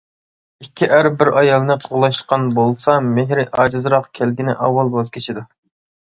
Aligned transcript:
ئىككى 0.65 0.87
ئەر 0.95 1.07
بىر 1.17 1.29
ئايالنى 1.41 1.75
قوغلاشقان 1.83 2.47
بولسا 2.55 2.95
مېھرى 3.09 3.43
ئاجىزراق 3.59 4.07
كەلگىنى 4.21 4.55
ئاۋۋال 4.61 4.91
ۋاز 4.97 5.13
كېچىدۇ. 5.19 5.45